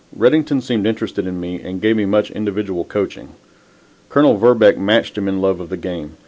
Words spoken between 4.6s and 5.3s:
matched him